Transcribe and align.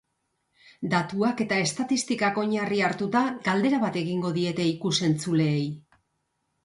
Datuak 0.93 1.43
eta 1.45 1.59
estatistikak 1.65 2.41
oinarri 2.43 2.81
hartuta, 2.87 3.21
galdera 3.49 3.83
bat 3.87 4.03
egingo 4.05 4.33
diete 4.39 4.67
ikus-entzuleei. 4.75 5.65